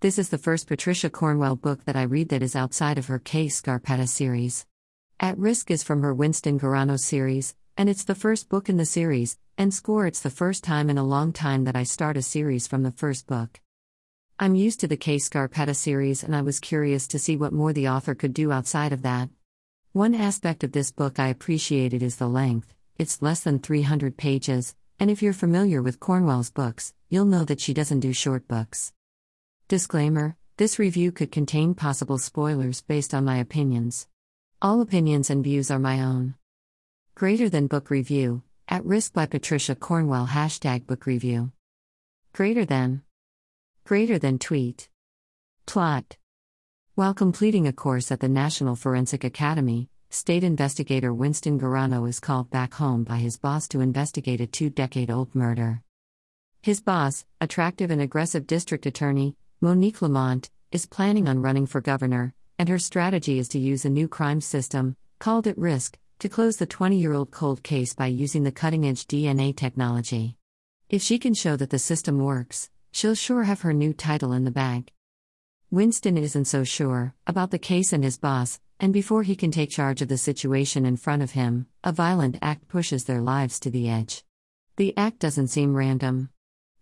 [0.00, 3.18] This is the first Patricia Cornwell book that I read that is outside of her
[3.18, 4.64] Kay Scarpetta series.
[5.18, 8.86] At Risk is from her Winston Garano series, and it's the first book in the
[8.86, 12.22] series, and score it's the first time in a long time that I start a
[12.22, 13.60] series from the first book.
[14.38, 17.72] I'm used to the Kay Scarpetta series and I was curious to see what more
[17.72, 19.30] the author could do outside of that.
[19.94, 24.76] One aspect of this book I appreciated is the length, it's less than 300 pages,
[25.00, 28.92] and if you're familiar with Cornwell's books, you'll know that she doesn't do short books.
[29.68, 34.08] Disclaimer this review could contain possible spoilers based on my opinions.
[34.62, 36.36] All opinions and views are my own.
[37.14, 41.52] Greater than book review, at risk by Patricia Cornwell, hashtag book review.
[42.32, 43.02] Greater than.
[43.84, 44.88] Greater than tweet.
[45.66, 46.16] Plot.
[46.94, 52.48] While completing a course at the National Forensic Academy, state investigator Winston Garano is called
[52.48, 55.82] back home by his boss to investigate a two decade old murder.
[56.62, 62.32] His boss, attractive and aggressive district attorney, Monique Lamont, is planning on running for governor,
[62.60, 66.58] and her strategy is to use a new crime system, called At Risk, to close
[66.58, 70.36] the 20 year old cold case by using the cutting edge DNA technology.
[70.88, 74.44] If she can show that the system works, she'll sure have her new title in
[74.44, 74.92] the bag.
[75.72, 79.70] Winston isn't so sure about the case and his boss, and before he can take
[79.70, 83.72] charge of the situation in front of him, a violent act pushes their lives to
[83.72, 84.22] the edge.
[84.76, 86.30] The act doesn't seem random.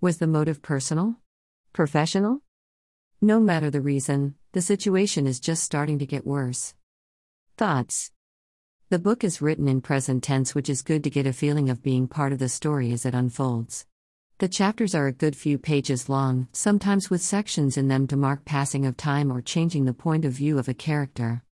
[0.00, 1.20] Was the motive personal?
[1.72, 2.43] Professional?
[3.20, 6.74] No matter the reason, the situation is just starting to get worse.
[7.56, 8.10] Thoughts
[8.90, 11.82] The book is written in present tense, which is good to get a feeling of
[11.82, 13.86] being part of the story as it unfolds.
[14.38, 18.44] The chapters are a good few pages long, sometimes with sections in them to mark
[18.44, 21.44] passing of time or changing the point of view of a character.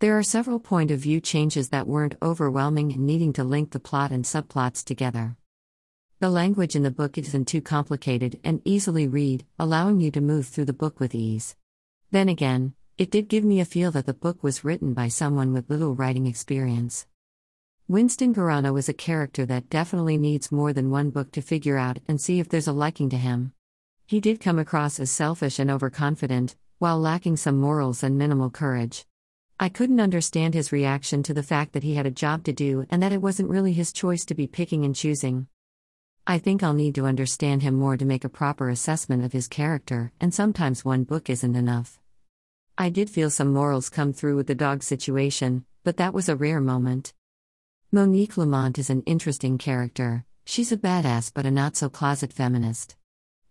[0.00, 3.80] There are several point of view changes that weren't overwhelming and needing to link the
[3.80, 5.36] plot and subplots together.
[6.18, 10.46] The language in the book isn't too complicated and easily read, allowing you to move
[10.46, 11.56] through the book with ease.
[12.10, 15.52] Then again, it did give me a feel that the book was written by someone
[15.52, 17.06] with little writing experience.
[17.86, 21.98] Winston Garano is a character that definitely needs more than one book to figure out
[22.08, 23.52] and see if there's a liking to him.
[24.06, 29.04] He did come across as selfish and overconfident, while lacking some morals and minimal courage.
[29.60, 32.86] I couldn't understand his reaction to the fact that he had a job to do
[32.88, 35.48] and that it wasn't really his choice to be picking and choosing.
[36.28, 39.46] I think I'll need to understand him more to make a proper assessment of his
[39.46, 42.00] character, and sometimes one book isn't enough.
[42.76, 46.34] I did feel some morals come through with the dog situation, but that was a
[46.34, 47.14] rare moment.
[47.92, 50.24] Monique Lamont is an interesting character.
[50.44, 52.96] She's a badass but a not so closet feminist.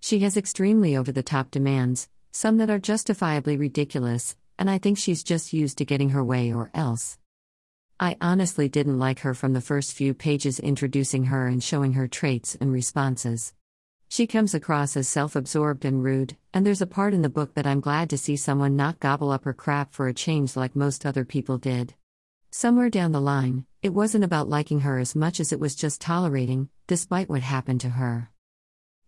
[0.02, 4.98] She has extremely over the top demands, some that are justifiably ridiculous, and I think
[4.98, 7.18] she's just used to getting her way or else.
[7.98, 12.10] I honestly didn't like her from the first few pages introducing her and showing her
[12.10, 13.54] traits and responses.
[14.10, 17.54] She comes across as self absorbed and rude, and there's a part in the book
[17.54, 20.76] that I'm glad to see someone not gobble up her crap for a change like
[20.76, 21.94] most other people did.
[22.52, 26.02] Somewhere down the line, it wasn't about liking her as much as it was just
[26.02, 28.30] tolerating, despite what happened to her.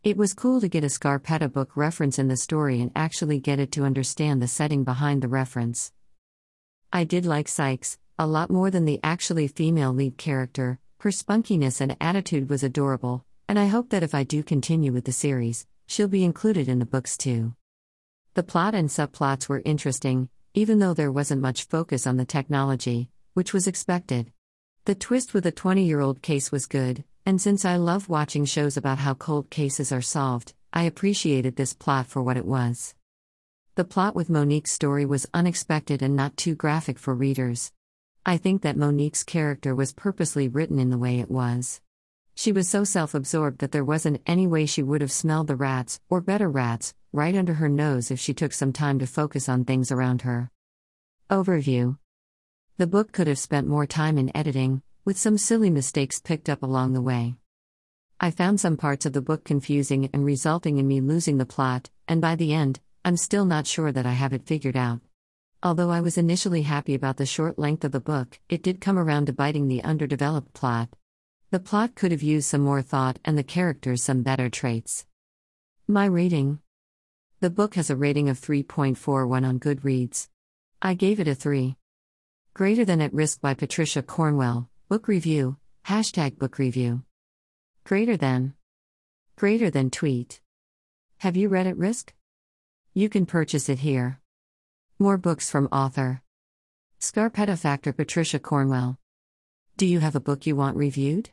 [0.02, 3.60] It was cool to get a Scarpetta book reference in the story and actually get
[3.60, 5.92] it to understand the setting behind the reference.
[6.94, 11.80] I did like Sykes, a lot more than the actually female lead character, her spunkiness
[11.82, 15.68] and attitude was adorable, and I hope that if I do continue with the series,
[15.86, 17.54] she'll be included in the books too.
[18.34, 23.12] The plot and subplots were interesting, even though there wasn't much focus on the technology,
[23.36, 24.32] which was expected.
[24.86, 28.46] The twist with a 20 year old case was good, and since I love watching
[28.46, 32.96] shows about how cold cases are solved, I appreciated this plot for what it was.
[33.76, 37.72] The plot with Monique's story was unexpected and not too graphic for readers.
[38.28, 41.80] I think that Monique's character was purposely written in the way it was.
[42.36, 45.56] She was so self absorbed that there wasn't any way she would have smelled the
[45.56, 49.48] rats, or better rats, right under her nose if she took some time to focus
[49.48, 50.52] on things around her.
[51.30, 51.98] Overview
[52.80, 56.62] the book could have spent more time in editing, with some silly mistakes picked up
[56.62, 57.36] along the way.
[58.20, 61.90] I found some parts of the book confusing and resulting in me losing the plot,
[62.08, 65.00] and by the end, I'm still not sure that I have it figured out.
[65.68, 68.98] Although I was initially happy about the short length of the book, it did come
[68.98, 70.88] around to biting the underdeveloped plot.
[71.52, 75.06] The plot could have used some more thought and the characters some better traits.
[75.86, 76.60] My rating
[77.42, 80.30] The book has a rating of 3.41 on Goodreads.
[80.82, 81.76] I gave it a 3.
[82.54, 87.04] Greater Than at Risk by Patricia Cornwell, Book Review, hashtag Book Review.
[87.84, 88.54] Greater Than.
[89.36, 90.40] Greater Than Tweet.
[91.18, 92.14] Have you read At Risk?
[92.94, 94.22] You can purchase it here.
[95.00, 96.24] More books from author.
[97.00, 98.98] Scarpetta Factor Patricia Cornwell.
[99.78, 101.30] Do you have a book you want reviewed?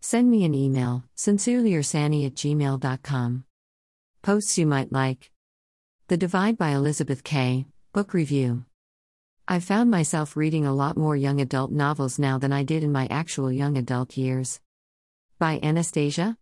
[0.00, 3.44] Send me an email, sincerelyyoursani at gmail.com.
[4.22, 5.32] Posts you might like.
[6.06, 8.64] The Divide by Elizabeth Kay, Book Review.
[9.48, 12.92] I've found myself reading a lot more young adult novels now than I did in
[12.92, 14.60] my actual young adult years.
[15.36, 16.36] By Anastasia?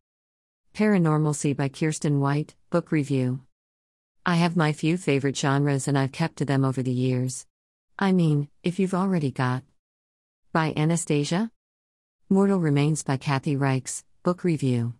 [0.74, 3.40] Paranormalcy by Kiersten White, Book Review.
[4.28, 7.46] I have my few favorite genres and I've kept to them over the years.
[7.98, 9.62] I mean, if you've already got.
[10.52, 11.50] By Anastasia?
[12.28, 14.92] Mortal Remains by Kathy Reichs, Book Review.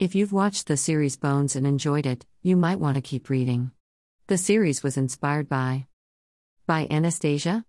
[0.00, 3.70] If you've watched the series Bones and enjoyed it, you might want to keep reading.
[4.26, 5.86] The series was inspired by
[6.66, 7.64] by Anastasia